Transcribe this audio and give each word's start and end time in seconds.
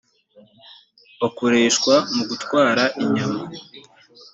bakoreshwa 1.19 1.93
mu 2.15 2.23
gutwara 2.29 2.83
inyama 3.03 3.41